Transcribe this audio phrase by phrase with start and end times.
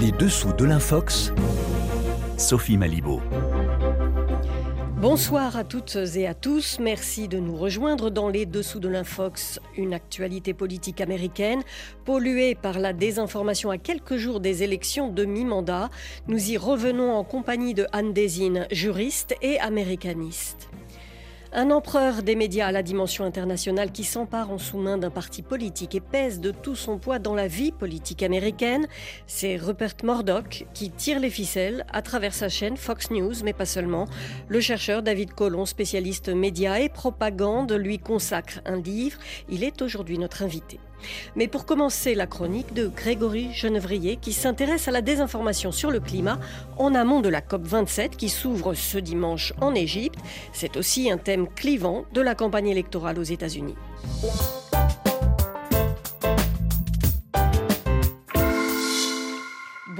[0.00, 1.30] Les dessous de l'Infox,
[2.38, 3.20] Sophie Malibaud.
[4.96, 6.78] Bonsoir à toutes et à tous.
[6.80, 11.60] Merci de nous rejoindre dans les dessous de l'Infox, une actualité politique américaine
[12.06, 15.90] polluée par la désinformation à quelques jours des élections de mi-mandat.
[16.28, 20.69] Nous y revenons en compagnie de Anne Desine, juriste et américaniste.
[21.52, 25.96] Un empereur des médias à la dimension internationale qui s'empare en sous-main d'un parti politique
[25.96, 28.86] et pèse de tout son poids dans la vie politique américaine,
[29.26, 33.66] c'est Rupert Murdoch qui tire les ficelles à travers sa chaîne Fox News, mais pas
[33.66, 34.06] seulement.
[34.46, 39.18] Le chercheur David Colon, spécialiste médias et propagande, lui consacre un livre.
[39.48, 40.78] Il est aujourd'hui notre invité.
[41.36, 46.00] Mais pour commencer la chronique de Grégory Genevrier qui s'intéresse à la désinformation sur le
[46.00, 46.38] climat
[46.78, 50.18] en amont de la COP27 qui s'ouvre ce dimanche en Égypte.
[50.52, 53.76] C'est aussi un thème clivant de la campagne électorale aux États-Unis.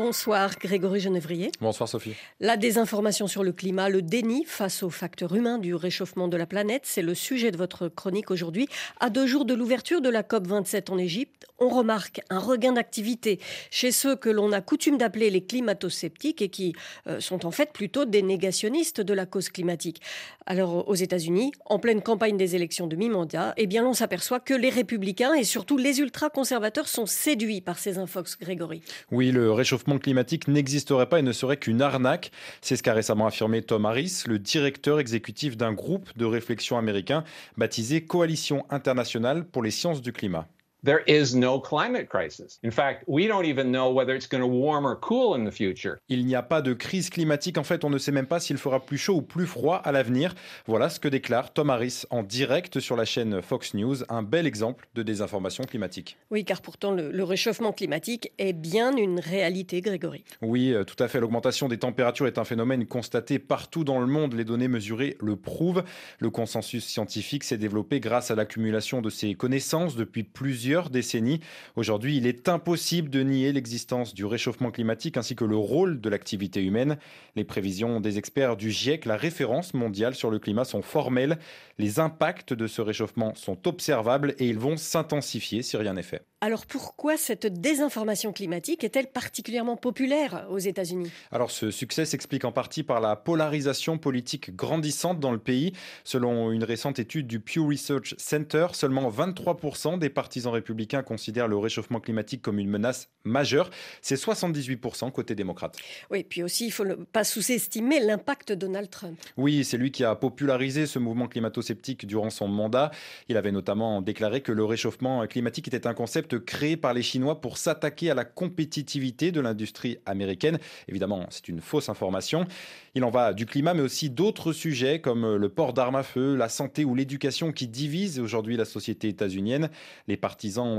[0.02, 1.52] Bonsoir Grégory Genevrier.
[1.60, 2.14] Bonsoir Sophie.
[2.40, 6.46] La désinformation sur le climat, le déni face aux facteurs humains du réchauffement de la
[6.46, 8.66] planète, c'est le sujet de votre chronique aujourd'hui.
[8.98, 13.40] À deux jours de l'ouverture de la COP27 en Égypte, on remarque un regain d'activité
[13.70, 16.74] chez ceux que l'on a coutume d'appeler les climato-sceptiques et qui
[17.06, 20.00] euh, sont en fait plutôt des négationnistes de la cause climatique.
[20.46, 24.54] Alors aux États-Unis, en pleine campagne des élections de mi-mandat, eh bien on s'aperçoit que
[24.54, 28.80] les républicains et surtout les ultra-conservateurs sont séduits par ces infox, Grégory.
[29.12, 32.30] Oui, le réchauffement climatique n'existerait pas et ne serait qu'une arnaque.
[32.60, 37.24] C'est ce qu'a récemment affirmé Tom Harris, le directeur exécutif d'un groupe de réflexion américain
[37.56, 40.46] baptisé Coalition internationale pour les sciences du climat.
[40.82, 42.58] There is no climate crisis.
[42.64, 45.52] In fact, we don't even know whether it's going to warm or cool in the
[45.52, 45.98] future.
[46.08, 47.58] Il n'y a pas de crise climatique.
[47.58, 49.92] En fait, on ne sait même pas s'il fera plus chaud ou plus froid à
[49.92, 50.34] l'avenir.
[50.66, 53.96] Voilà ce que déclare Tom Harris en direct sur la chaîne Fox News.
[54.08, 56.16] Un bel exemple de désinformation climatique.
[56.30, 60.24] Oui, car pourtant, le, le réchauffement climatique est bien une réalité, Grégory.
[60.40, 61.20] Oui, euh, tout à fait.
[61.20, 64.32] L'augmentation des températures est un phénomène constaté partout dans le monde.
[64.32, 65.84] Les données mesurées le prouvent.
[66.20, 71.40] Le consensus scientifique s'est développé grâce à l'accumulation de ces connaissances depuis plusieurs décennies.
[71.76, 76.08] Aujourd'hui, il est impossible de nier l'existence du réchauffement climatique ainsi que le rôle de
[76.08, 76.96] l'activité humaine.
[77.34, 81.38] Les prévisions des experts du GIEC, la référence mondiale sur le climat, sont formelles.
[81.78, 86.22] Les impacts de ce réchauffement sont observables et ils vont s'intensifier si rien n'est fait.
[86.42, 91.10] Alors pourquoi cette désinformation climatique est-elle particulièrement populaire aux États-Unis?
[91.30, 95.72] Alors ce succès s'explique en partie par la polarisation politique grandissante dans le pays.
[96.02, 101.56] Selon une récente étude du Pew Research Center, seulement 23% des partisans républicains considèrent le
[101.56, 103.70] réchauffement climatique comme une menace majeure.
[104.02, 105.76] C'est 78% côté démocrate.
[106.10, 109.18] Oui, puis aussi, il ne faut pas sous-estimer l'impact de Donald Trump.
[109.36, 112.90] Oui, c'est lui qui a popularisé ce mouvement climato-sceptique durant son mandat.
[113.28, 117.40] Il avait notamment déclaré que le réchauffement climatique était un concept créé par les Chinois
[117.40, 120.58] pour s'attaquer à la compétitivité de l'industrie américaine.
[120.88, 122.46] Évidemment, c'est une fausse information.
[122.94, 126.36] Il en va du climat, mais aussi d'autres sujets comme le port d'armes à feu,
[126.36, 129.70] la santé ou l'éducation qui divisent aujourd'hui la société états-unienne.
[130.08, 130.16] Les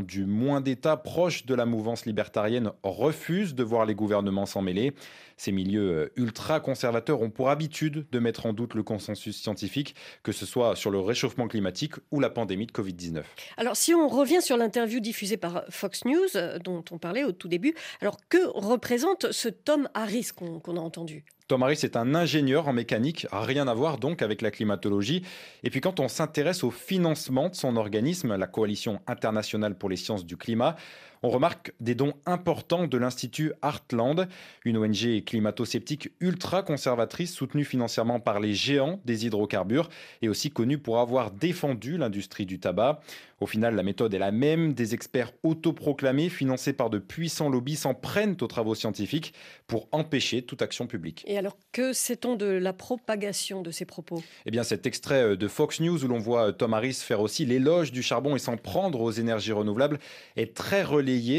[0.01, 4.93] du moins d'État proches de la mouvance libertarienne refusent de voir les gouvernements s'en mêler.
[5.37, 10.45] Ces milieux ultra-conservateurs ont pour habitude de mettre en doute le consensus scientifique, que ce
[10.45, 13.23] soit sur le réchauffement climatique ou la pandémie de Covid-19.
[13.57, 17.31] Alors si on revient sur l'interview diffusée par Fox News, euh, dont on parlait au
[17.31, 21.23] tout début, alors que représente ce Tom Harris qu'on a entendu?
[21.59, 25.23] Harris est un ingénieur en mécanique, rien à voir donc avec la climatologie.
[25.63, 29.97] Et puis quand on s'intéresse au financement de son organisme, la Coalition internationale pour les
[29.97, 30.75] sciences du climat,
[31.23, 34.27] on remarque des dons importants de l'Institut Heartland,
[34.65, 39.89] une ONG climato-sceptique ultra conservatrice soutenue financièrement par les géants des hydrocarbures
[40.21, 43.01] et aussi connue pour avoir défendu l'industrie du tabac.
[43.39, 44.73] Au final, la méthode est la même.
[44.73, 49.33] Des experts autoproclamés, financés par de puissants lobbies, s'en prennent aux travaux scientifiques
[49.65, 51.23] pour empêcher toute action publique.
[51.25, 54.21] Et alors, que sait-on de la propagation de ces propos?
[54.45, 57.91] Eh bien, cet extrait de Fox News où l'on voit Tom Harris faire aussi l'éloge
[57.91, 59.97] du charbon et s'en prendre aux énergies renouvelables
[60.35, 60.83] est très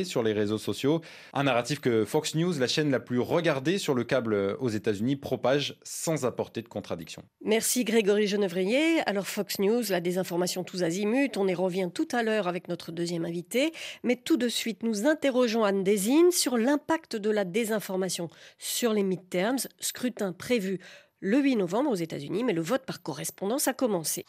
[0.05, 1.01] sur les réseaux sociaux.
[1.33, 5.17] Un narratif que Fox News, la chaîne la plus regardée sur le câble aux États-Unis,
[5.17, 7.23] propage sans apporter de contradiction.
[7.45, 9.01] Merci Grégory Genevrier.
[9.07, 12.93] Alors, Fox News, la désinformation tous azimuts, on y revient tout à l'heure avec notre
[12.93, 13.73] deuxième invité.
[14.03, 19.03] Mais tout de suite, nous interrogeons Anne Desine sur l'impact de la désinformation sur les
[19.03, 20.81] midterms, scrutin prévu
[21.21, 24.25] le 8 novembre aux États-Unis, mais le vote par correspondance a commencé.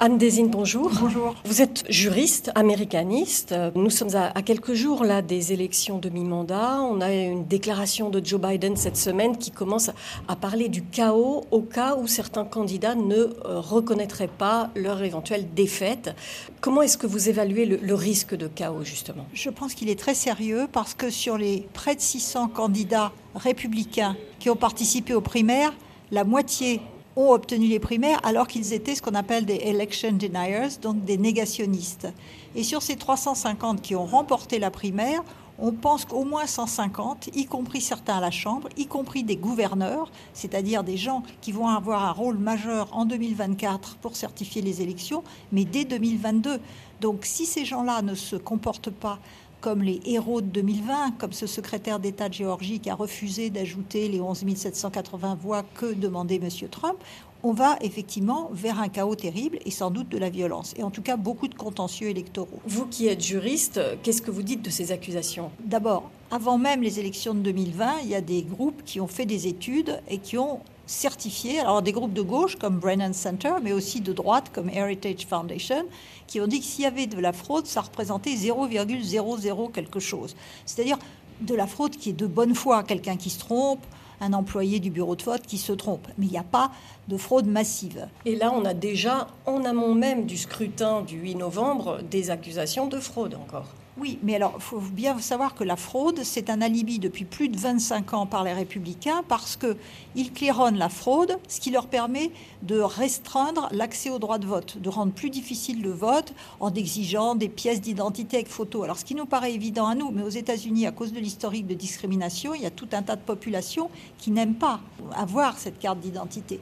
[0.00, 0.92] Anne Desine, bonjour.
[1.00, 1.34] Bonjour.
[1.44, 3.52] Vous êtes juriste, américaniste.
[3.74, 6.82] Nous sommes à, quelques jours là des élections de mi-mandat.
[6.82, 9.90] On a une déclaration de Joe Biden cette semaine qui commence
[10.28, 15.52] à parler du chaos au cas où certains candidats ne euh, reconnaîtraient pas leur éventuelle
[15.52, 16.14] défaite.
[16.60, 19.26] Comment est-ce que vous évaluez le, le risque de chaos justement?
[19.34, 24.16] Je pense qu'il est très sérieux parce que sur les près de 600 candidats républicains
[24.38, 25.74] qui ont participé aux primaires,
[26.12, 26.82] la moitié
[27.18, 31.18] ont obtenu les primaires alors qu'ils étaient ce qu'on appelle des election deniers, donc des
[31.18, 32.06] négationnistes.
[32.54, 35.24] Et sur ces 350 qui ont remporté la primaire,
[35.58, 40.12] on pense qu'au moins 150, y compris certains à la Chambre, y compris des gouverneurs,
[40.32, 45.24] c'est-à-dire des gens qui vont avoir un rôle majeur en 2024 pour certifier les élections,
[45.50, 46.60] mais dès 2022.
[47.00, 49.18] Donc si ces gens-là ne se comportent pas
[49.60, 54.08] comme les héros de 2020, comme ce secrétaire d'État de Géorgie qui a refusé d'ajouter
[54.08, 56.48] les 11 780 voix que demandait M.
[56.70, 56.96] Trump,
[57.42, 60.90] on va effectivement vers un chaos terrible et sans doute de la violence, et en
[60.90, 62.60] tout cas beaucoup de contentieux électoraux.
[62.66, 65.50] Vous qui êtes juriste, qu'est-ce que vous dites de ces accusations?
[65.64, 69.26] D'abord, avant même les élections de 2020, il y a des groupes qui ont fait
[69.26, 73.72] des études et qui ont certifiés, alors des groupes de gauche comme Brennan Center, mais
[73.72, 75.84] aussi de droite comme Heritage Foundation,
[76.26, 80.34] qui ont dit que s'il y avait de la fraude, ça représentait 0,00 quelque chose.
[80.66, 80.98] C'est-à-dire
[81.40, 83.84] de la fraude qui est de bonne foi, quelqu'un qui se trompe,
[84.20, 86.08] un employé du bureau de vote qui se trompe.
[86.18, 86.72] Mais il n'y a pas
[87.06, 88.08] de fraude massive.
[88.24, 92.86] Et là, on a déjà, en amont même du scrutin du 8 novembre, des accusations
[92.86, 93.68] de fraude encore.
[94.00, 97.48] Oui, mais alors, il faut bien savoir que la fraude, c'est un alibi depuis plus
[97.48, 102.30] de 25 ans par les républicains parce qu'ils claironnent la fraude, ce qui leur permet
[102.62, 107.34] de restreindre l'accès au droit de vote, de rendre plus difficile le vote en exigeant
[107.34, 108.84] des pièces d'identité avec photo.
[108.84, 111.66] Alors, ce qui nous paraît évident à nous, mais aux États-Unis, à cause de l'historique
[111.66, 114.80] de discrimination, il y a tout un tas de populations qui n'aiment pas
[115.16, 116.60] avoir cette carte d'identité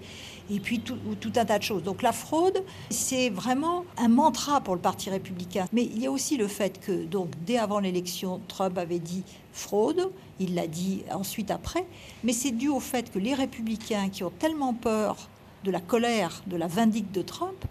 [0.50, 0.96] et puis tout,
[1.36, 1.82] un tas de choses.
[1.82, 5.66] Donc la fraude, c'est vraiment un mantra pour le Parti républicain.
[5.72, 9.22] Mais il y a aussi le fait que, donc, dès avant l'élection, Trump avait dit
[9.52, 11.86] fraude, il l'a dit ensuite après,
[12.24, 15.28] mais c'est dû au fait que les républicains qui ont tellement peur
[15.64, 17.64] de la colère, de la vindicte de Trump,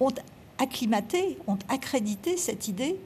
[0.00, 0.12] ont
[0.58, 2.96] acclimaté, ont accrédité cette idée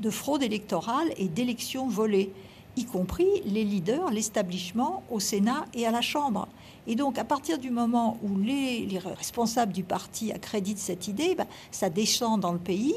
[0.00, 2.32] de fraude électorale et d'élections volées
[2.78, 6.48] y compris les leaders, l'establishment au Sénat et à la Chambre.
[6.86, 11.46] Et donc, à partir du moment où les, responsables du parti accréditent cette idée, ben,
[11.70, 12.94] ça descend dans le pays.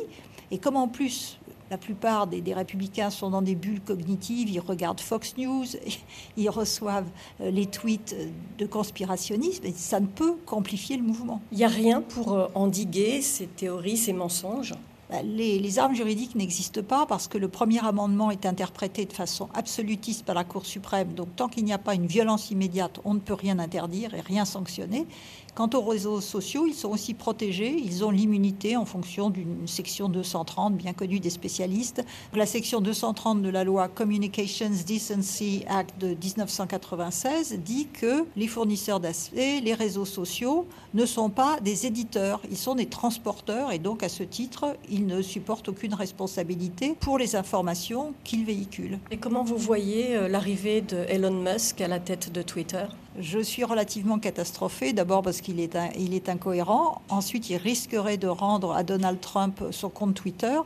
[0.52, 1.40] Et comme en plus,
[1.72, 5.66] la plupart des, des, républicains sont dans des bulles cognitives, ils regardent Fox News,
[6.38, 7.10] ils reçoivent
[7.40, 8.14] euh, les tweets
[8.58, 11.42] de conspirationnisme, et ça ne peut qu'amplifier le mouvement.
[11.54, 14.74] Il n'y a rien pour euh, endiguer ces théories, ces mensonges?
[15.12, 19.50] Bah, les, armes juridiques n'existent pas parce que le premier amendement est interprété de façon
[19.54, 21.14] absolutiste par la Cour suprême.
[21.14, 24.22] Donc tant qu'il n'y a pas une violence immédiate, on ne peut rien interdire et
[24.22, 25.06] rien sanctionner.
[25.54, 27.76] Quant aux réseaux sociaux, ils sont aussi protégés.
[27.78, 32.06] Ils ont l'immunité en fonction d'une section 230 bien connue des spécialistes.
[32.34, 39.02] La section 230 de la loi Communications Decency Act de 1996 dit que les fournisseurs
[39.02, 44.04] d'accès, les réseaux sociaux, ne sont pas des éditeurs, ils sont des transporteurs et donc
[44.04, 49.00] à ce titre, ils ne supportent aucune responsabilité pour les informations qu'ils véhiculent.
[49.12, 52.86] Et comment vous voyez euh, l'arrivée de Musk à la tête de Twitter?
[53.20, 58.28] Je suis relativement catastrophée, d'abord parce qu'il est, il est incohérent, ensuite il risquerait de
[58.28, 60.58] rendre à Donald Trump son compte Twitter.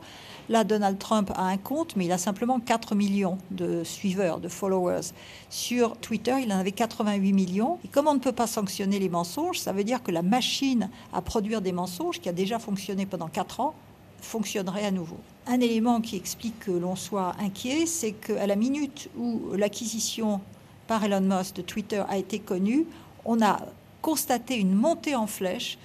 [0.48, 4.48] Là, Donald Trump a un compte, mais il a simplement 4 millions de suiveurs, de
[4.48, 5.10] followers.
[5.50, 7.80] Sur Twitter, il en avait 88 millions.
[7.84, 10.88] Et comme on ne peut pas sanctionner les mensonges, ça veut dire que la machine
[11.12, 13.74] à produire des mensonges, qui a déjà fonctionné pendant 4 ans,
[14.20, 15.18] fonctionnerait à nouveau.
[15.48, 20.40] Un élément qui explique que l'on soit inquiet, c'est qu'à la minute où l'acquisition
[20.86, 22.86] par Elon Musk de Twitter a été connu,
[23.24, 23.60] on a
[24.02, 25.78] constaté une montée en flèche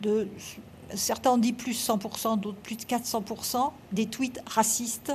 [0.00, 0.28] de,
[0.94, 5.12] certains ont dit plus 100%, d'autres plus de 400%, des tweets racistes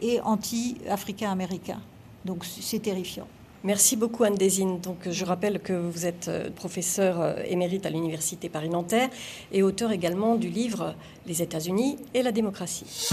[0.00, 1.80] et anti-africains-américains.
[2.24, 3.26] Donc c'est terrifiant.
[3.64, 4.78] Merci beaucoup Anne Désine.
[4.78, 9.08] Donc, je rappelle que vous êtes euh, professeur euh, émérite à l'Université Paris-Nanterre
[9.52, 10.94] et auteur également du livre
[11.26, 13.08] Les États-Unis et la démocratie.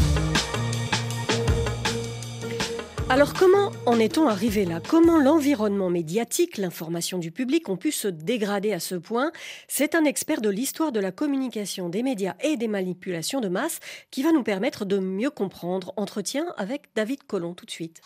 [3.11, 4.79] Alors comment en est-on arrivé là?
[4.79, 9.33] Comment l'environnement médiatique, l'information du public ont pu se dégrader à ce point?
[9.67, 13.81] C'est un expert de l'histoire de la communication des médias et des manipulations de masse
[14.11, 15.91] qui va nous permettre de mieux comprendre.
[15.97, 17.99] Entretien avec David Collomb tout de suite.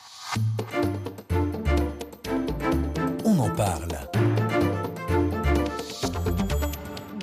[3.24, 3.96] On en parle.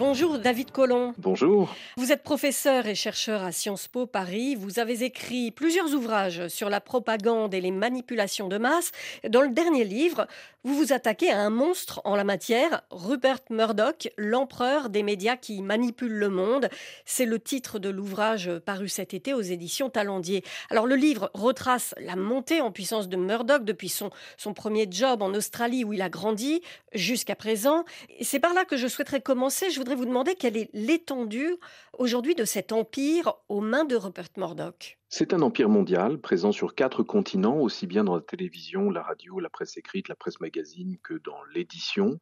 [0.05, 1.15] Bonjour David Collomb.
[1.17, 1.77] Bonjour.
[1.97, 4.57] Vous êtes professeur et chercheur à Sciences Po Paris.
[4.57, 8.91] Vous avez écrit plusieurs ouvrages sur la propagande et les manipulations de masse.
[9.29, 10.27] Dans le dernier livre,
[10.65, 15.63] vous vous attaquez à un monstre en la matière, Rupert Murdoch, l'empereur des médias qui
[15.63, 16.69] manipule le monde.
[17.05, 20.43] C'est le titre de l'ouvrage paru cet été aux éditions Talendier.
[20.69, 25.23] Alors le livre retrace la montée en puissance de Murdoch depuis son, son premier job
[25.23, 26.61] en Australie où il a grandi
[26.93, 27.85] jusqu'à présent.
[28.21, 29.71] C'est par là que je souhaiterais commencer.
[29.71, 31.57] Je voudrais vous demander quelle est l'étendue
[31.99, 34.99] aujourd'hui de cet empire aux mains de Rupert Murdoch?
[35.15, 39.41] C'est un empire mondial présent sur quatre continents, aussi bien dans la télévision, la radio,
[39.41, 42.19] la presse écrite, la presse magazine que dans l'édition.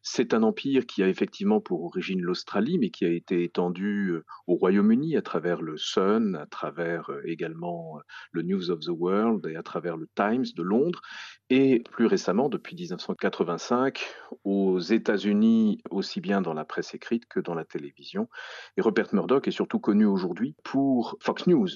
[0.00, 4.24] C'est un empire qui a effectivement pour origine l'Australie, mais qui a été étendu euh,
[4.46, 8.00] au Royaume-Uni à travers le Sun, à travers euh, également euh,
[8.32, 11.02] le News of the World et à travers le Times de Londres,
[11.50, 14.02] et plus récemment, depuis 1985,
[14.44, 18.30] aux États-Unis, aussi bien dans la presse écrite que dans la télévision.
[18.78, 21.68] Et Rupert Murdoch est surtout connu aujourd'hui pour Fox News,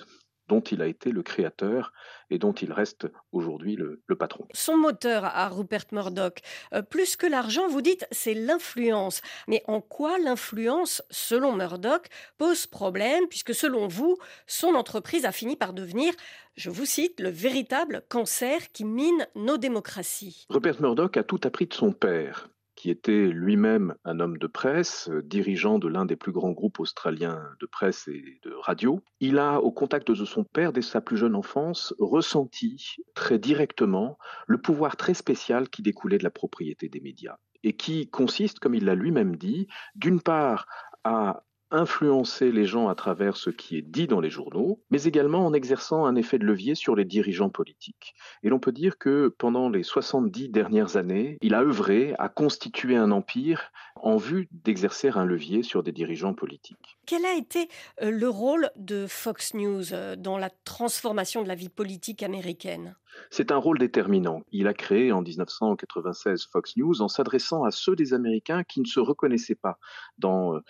[0.48, 1.92] dont il a été le créateur
[2.30, 4.46] et dont il reste aujourd'hui le, patron.
[4.52, 6.40] Son moteur à Rupert Murdoch,
[6.72, 9.22] euh, plus que l'argent, vous dites, c'est l'influence.
[9.48, 12.06] Mais en quoi l'influence, selon Murdoch,
[12.38, 16.12] pose problème, puisque selon vous, son entreprise a fini par devenir,
[16.54, 20.46] je vous cite, le véritable cancer qui mine nos démocraties?
[20.48, 22.48] Rupert Murdoch a tout appris de son père
[22.84, 26.80] qui était lui-même un homme de presse, euh, dirigeant de l'un des plus grands groupes
[26.80, 29.00] australiens de presse et de radio.
[29.20, 34.18] Il a, au contact de son père dès sa plus jeune enfance, ressenti très directement
[34.46, 38.74] le pouvoir très spécial qui découlait de la propriété des médias et qui consiste, comme
[38.74, 40.66] il l'a lui-même dit, d'une part
[41.04, 45.44] à influencer les gens à travers ce qui est dit dans les journaux, mais également
[45.44, 48.14] en exerçant un effet de levier sur les dirigeants politiques.
[48.42, 52.97] Et l'on peut dire que pendant les 70 dernières années, il a œuvré à constituer
[52.97, 56.99] un empire en vue d'exercer un levier sur des dirigeants politiques.
[57.06, 57.68] Quel a été
[58.02, 62.97] euh, le rôle de Fox News euh, dans la transformation de la vie politique américaine?
[63.30, 64.42] C'est un rôle déterminant.
[64.50, 68.87] Il a créé en 1996 Fox News en s'adressant à ceux des Américains qui ne
[68.87, 69.78] se reconnaissaient pas
[70.18, 70.61] dans euh,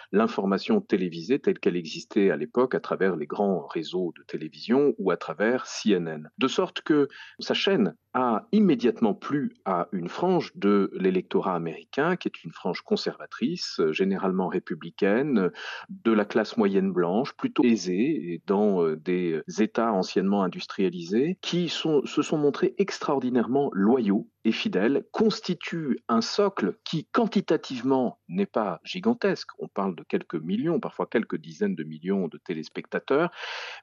[0.84, 5.16] télévisée telle qu'elle existait à l'époque à travers les grands réseaux de télévision ou à
[5.16, 6.28] travers CNN.
[6.38, 12.28] De sorte que sa chaîne a immédiatement plu à une frange de l'électorat américain, qui
[12.28, 15.50] est une frange conservatrice, généralement républicaine,
[15.88, 22.22] de la classe moyenne blanche, plutôt aisée, dans euh, des États anciennement industrialisés, qui se
[22.22, 29.68] sont montrés extraordinairement loyaux et fidèles, constituent un socle qui quantitativement n'est pas gigantesque, on
[29.68, 33.30] parle de quelques millions, parfois quelques dizaines de millions de téléspectateurs,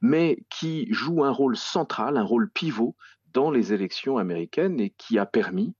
[0.01, 2.95] mais qui joue un rôle central, un rôle pivot
[3.33, 5.75] dans les élections américaines et qui a permis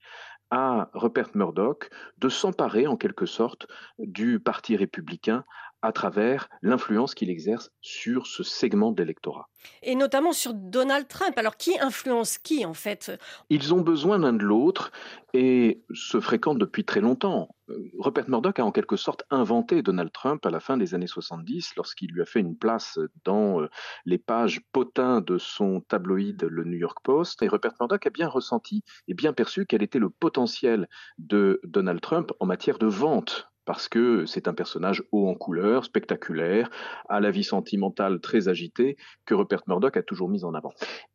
[0.50, 3.68] à Rupert Murdoch de s'emparer en quelque sorte
[4.00, 5.46] du Parti républicain
[5.82, 9.50] à travers l'influence qu'il exerce sur ce segment d'électorat.
[9.84, 11.38] Et notamment sur Donald Trump.
[11.38, 13.12] Alors qui influence qui en fait?
[13.50, 14.92] Ils ont besoin l'un de l'autre
[15.34, 17.56] et se fréquentent depuis très longtemps.
[18.00, 21.76] Rupert Murdoch a en quelque sorte inventé Donald Trump à la fin des années 70
[21.78, 23.70] lorsqu'il lui a fait une place dans euh,
[24.06, 27.42] les pages potins de son tabloïd le New York Post.
[27.44, 32.02] Et Rupert Murdoch a bien ressenti et bien perçu quel était le potentiel de Donald
[32.02, 36.70] Trump en matière de vente parce que c'est un personnage haut en couleur, spectaculaire,
[37.10, 40.74] à la vie sentimentale très agitée, que Rupert Murdoch a toujours mis en avant.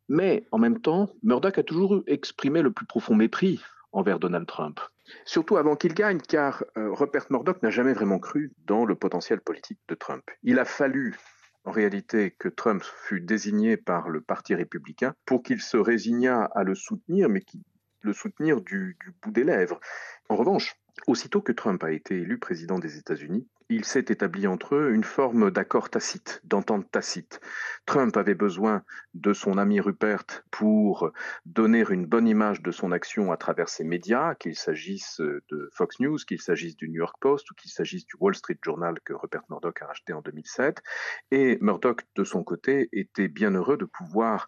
[0.08, 3.60] Mais en même temps, Murdoch a toujours exprimé le plus profond mépris
[3.92, 4.80] envers Donald Trump.
[5.24, 9.40] Surtout avant qu'il gagne, car euh, Rupert Murdoch n'a jamais vraiment cru dans le potentiel
[9.40, 10.24] politique de Trump.
[10.42, 11.16] Il a fallu
[11.64, 16.62] en réalité que Trump fût désigné par le Parti républicain pour qu'il se résignât à
[16.62, 17.62] le soutenir, mais qui
[18.02, 19.80] le soutenir du bout des lèvres.
[20.28, 20.76] En revanche,
[21.06, 25.04] Aussitôt que Trump a été élu président des États-Unis, il s'est établi entre eux une
[25.04, 27.40] forme d'accord tacite, d'entente tacite.
[27.84, 28.82] Trump avait besoin
[29.14, 31.10] de son ami Rupert pour
[31.44, 35.98] donner une bonne image de son action à travers ses médias, qu'il s'agisse de Fox
[36.00, 39.12] News, qu'il s'agisse du New York Post ou qu'il s'agisse du Wall Street Journal que
[39.12, 40.82] Rupert Murdoch a racheté en 2007.
[41.30, 44.46] Et Murdoch, de son côté, était bien heureux de pouvoir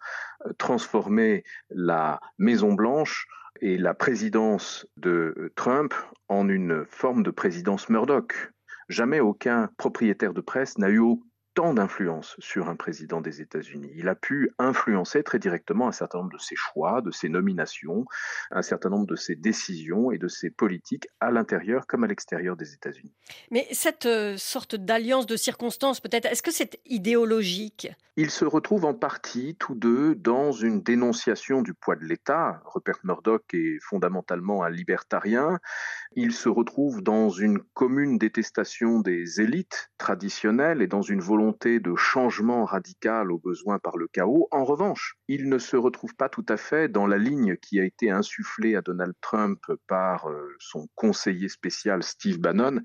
[0.57, 3.27] transformer la Maison Blanche
[3.61, 5.93] et la présidence de Trump
[6.27, 8.51] en une forme de présidence Murdoch.
[8.89, 10.99] Jamais aucun propriétaire de presse n'a eu
[11.59, 13.91] tant d'influence sur un président des États-Unis.
[13.93, 18.05] Il a pu influencer très directement un certain nombre de ses choix, de ses nominations,
[18.49, 22.55] un certain nombre de ses décisions et de ses politiques à l'intérieur comme à l'extérieur
[22.55, 23.13] des États-Unis.
[23.51, 27.89] Mais cette euh, sorte d'alliance de circonstances, peut-être, est-ce que c'est idéologique?
[28.15, 32.61] Ils se retrouvent en partie, tous deux, dans une dénonciation du poids de l'État.
[32.65, 35.59] Rupert Murdoch est fondamentalement un libertarien.
[36.15, 41.95] Il se retrouve dans une commune détestation des élites traditionnelles et dans une volonté de
[41.95, 44.47] changement radical au besoin par le chaos.
[44.51, 47.83] En revanche, il ne se retrouve pas tout à fait dans la ligne qui a
[47.83, 52.81] été insufflée à Donald Trump par euh, son conseiller spécial Steve Bannon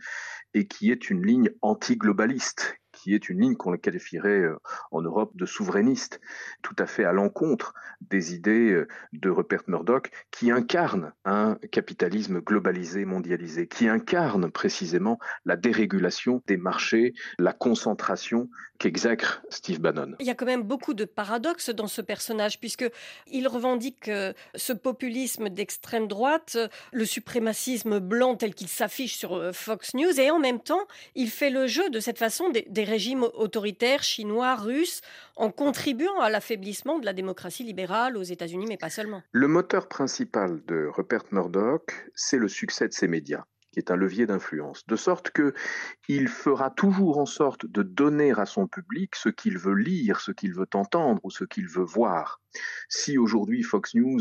[0.54, 4.58] et qui est une ligne anti-globaliste qui est une ligne qu'on qualifierait euh,
[4.90, 6.22] en Europe de souverainiste,
[6.62, 12.40] tout à fait à l'encontre des idées euh, de Rupert Murdoch, qui incarne un capitalisme
[12.40, 20.14] globalisé, mondialisé, qui incarne précisément la dérégulation des marchés, la concentration qu'exècre Steve Bannon.
[20.18, 22.90] Il y a quand même beaucoup de paradoxes dans ce personnage, puisque
[23.30, 26.56] il revendique euh, ce populisme d'extrême droite,
[26.90, 31.50] le suprémacisme blanc tel qu'il s'affiche sur Fox News, et en même temps, il fait
[31.50, 35.00] le jeu de cette façon des, des régimes autoritaires chinois, russes,
[35.34, 39.20] en contribuant à l'affaiblissement de la démocratie libérale aux États-Unis, mais pas seulement.
[39.32, 43.96] Le moteur principal de Rupert Murdoch, c'est le succès de ses médias qui est un
[43.96, 45.52] levier d'influence, de sorte que
[46.08, 50.30] il fera toujours en sorte de donner à son public ce qu'il veut lire, ce
[50.30, 52.40] qu'il veut entendre ou ce qu'il veut voir.
[52.88, 54.20] Si aujourd'hui Fox News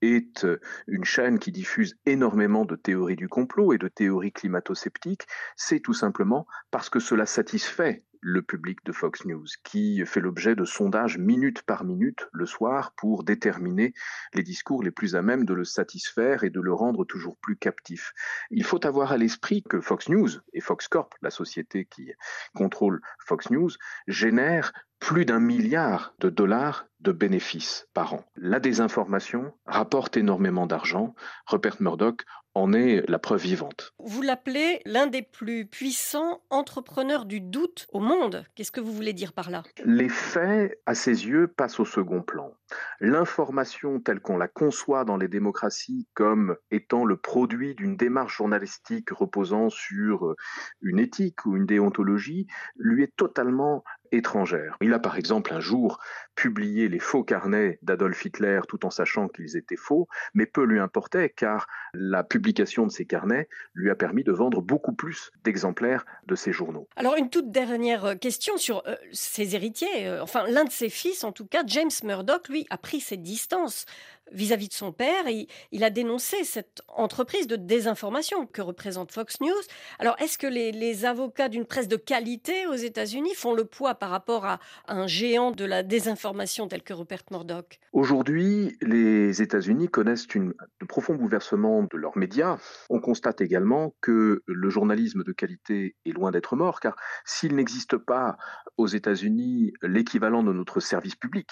[0.00, 0.46] est
[0.86, 5.92] une chaîne qui diffuse énormément de théories du complot et de théories climato-sceptiques, c'est tout
[5.92, 11.18] simplement parce que cela satisfait le public de Fox News, qui fait l'objet de sondages
[11.18, 13.92] minute par minute le soir pour déterminer
[14.32, 17.56] les discours les plus à même de le satisfaire et de le rendre toujours plus
[17.56, 18.14] captif.
[18.50, 22.12] Il faut avoir à l'esprit que Fox News et Fox Corp, la société qui
[22.54, 23.70] contrôle Fox News,
[24.08, 28.24] génèrent plus d'un milliard de dollars de bénéfices par an.
[28.36, 31.14] La désinformation rapporte énormément d'argent.
[31.46, 32.24] Rupert Murdoch
[32.54, 33.92] en est la preuve vivante.
[33.98, 38.44] Vous l'appelez l'un des plus puissants entrepreneurs du doute au monde.
[38.54, 39.62] Qu'est-ce que vous voulez dire par là?
[39.84, 42.52] Les faits, à ses yeux, passent au second plan.
[43.00, 49.10] L'information telle qu'on la conçoit dans les démocraties comme étant le produit d'une démarche journalistique
[49.10, 50.34] reposant sur
[50.80, 54.76] une éthique ou une déontologie lui est totalement étrangère.
[54.80, 55.98] Il a par exemple un jour
[56.34, 60.80] publié les faux carnets d'Adolf Hitler tout en sachant qu'ils étaient faux, mais peu lui
[60.80, 66.04] importait car la publication de ces carnets lui a permis de vendre beaucoup plus d'exemplaires
[66.26, 66.88] de ses journaux.
[66.96, 70.88] Alors une toute dernière euh, question sur euh, ses héritiers, euh, enfin l'un de ses
[70.88, 73.86] fils en tout cas, James Murdoch, lui a pris ses distances
[74.32, 75.26] vis-à-vis de son père.
[75.26, 79.50] Et il a dénoncé cette entreprise de désinformation que représente Fox News.
[79.98, 84.10] Alors, est-ce que les, avocats d'une presse de qualité aux États-Unis font le poids par
[84.10, 87.80] rapport à un géant de la désinformation tel que Rupert Murdoch?
[87.92, 92.58] Aujourd'hui, les États-Unis connaissent une, de profonds bouleversements de leurs médias.
[92.90, 97.96] On constate également que le journalisme de qualité est loin d'être mort, car s'il n'existe
[97.96, 98.36] pas
[98.76, 101.48] aux États-Unis l'équivalent de notre service public,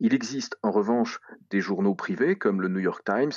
[0.00, 3.32] il existe en revanche des journaux privés comme le New York Times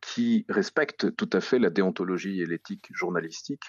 [0.00, 3.64] qui respectent tout à fait la déontologie et l'éthique journalistique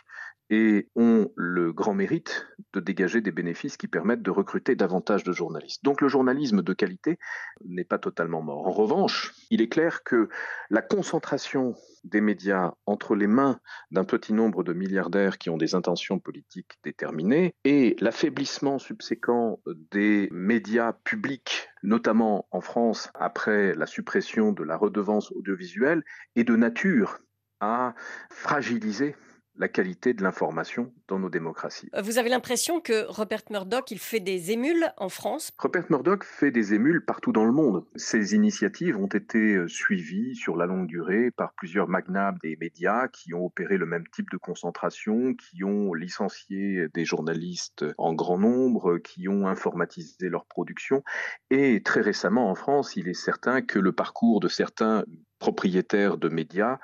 [0.49, 5.31] et ont le grand mérite de dégager des bénéfices qui permettent de recruter davantage de
[5.31, 5.83] journalistes.
[5.83, 7.17] Donc le journalisme de qualité
[7.65, 8.67] n'est pas totalement mort.
[8.67, 10.29] En revanche, il est clair que
[10.69, 13.59] la concentration des médias entre les mains
[13.91, 19.59] d'un petit nombre de milliardaires qui ont des intentions politiques déterminées et l'affaiblissement subséquent
[19.91, 26.03] des médias publics, notamment en France après la suppression de la redevance audiovisuelle,
[26.35, 27.19] est de nature
[27.59, 27.93] à
[28.29, 29.15] fragiliser
[29.55, 31.89] la qualité de l'information dans nos démocraties.
[31.95, 35.51] Euh, vous avez l'impression que Rupert Murdoch, il fait des émules en France?
[35.59, 37.85] Rupert Murdoch fait des émules partout dans le monde.
[37.95, 43.07] Ces initiatives ont été euh, suivies sur la longue durée par plusieurs magnates des médias
[43.07, 48.37] qui ont opéré le même type de concentration, qui ont licencié des journalistes en grand
[48.37, 51.03] nombre, qui ont informatisé leur production.
[51.49, 55.03] Et très récemment en France, il est certain que le parcours de certains
[55.43, 56.79] propriétaires de médias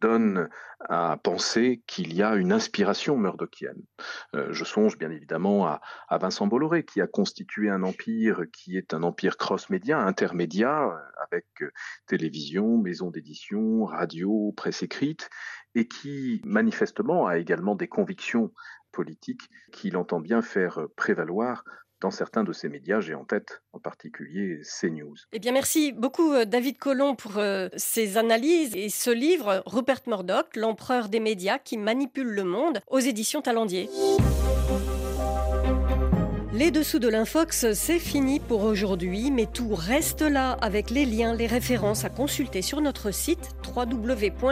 [0.00, 0.48] donne
[0.80, 3.82] à penser qu'il y a une inspiration murdochienne.
[4.34, 5.82] Euh, je songe bien évidemment à,
[6.18, 11.44] Vincent Bolloré qui a constitué un empire qui est un empire cross-média, intermédia, euh, avec
[11.60, 11.70] euh,
[12.06, 15.28] télévision, maison d'édition, radio, presse écrite,
[15.74, 18.54] et qui manifestement a également des convictions
[18.90, 21.62] politiques qu'il entend bien faire prévaloir
[22.00, 23.00] dans certains de ces médias.
[23.00, 25.16] J'ai en tête en particulier CNews.
[25.32, 30.02] Eh bien, merci beaucoup, euh, David Collomb, pour euh, ces analyses et ce livre, Rupert
[30.06, 33.88] Murdoch, l'empereur des médias qui manipule le monde, aux éditions Talendier.
[36.58, 41.32] Les dessous de l'Infox, c'est fini pour aujourd'hui, mais tout reste là avec les liens,
[41.32, 44.50] les références à consulter sur notre site www.rfi.fr,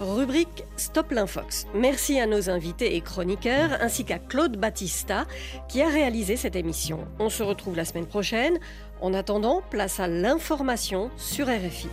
[0.00, 1.66] rubrique Stop l'Infox.
[1.74, 5.26] Merci à nos invités et chroniqueurs, ainsi qu'à Claude Battista
[5.68, 7.06] qui a réalisé cette émission.
[7.18, 8.58] On se retrouve la semaine prochaine.
[9.02, 11.88] En attendant, place à l'information sur RFI.